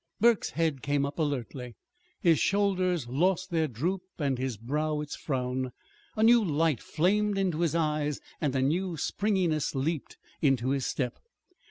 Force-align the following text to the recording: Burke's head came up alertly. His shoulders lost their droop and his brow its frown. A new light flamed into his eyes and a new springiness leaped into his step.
Burke's 0.19 0.49
head 0.49 0.81
came 0.81 1.05
up 1.05 1.19
alertly. 1.19 1.75
His 2.21 2.39
shoulders 2.39 3.07
lost 3.07 3.51
their 3.51 3.67
droop 3.67 4.01
and 4.17 4.39
his 4.39 4.57
brow 4.57 4.99
its 4.99 5.15
frown. 5.15 5.73
A 6.15 6.23
new 6.23 6.43
light 6.43 6.81
flamed 6.81 7.37
into 7.37 7.59
his 7.59 7.75
eyes 7.75 8.19
and 8.41 8.55
a 8.55 8.63
new 8.63 8.97
springiness 8.97 9.75
leaped 9.75 10.17
into 10.41 10.69
his 10.69 10.87
step. 10.87 11.19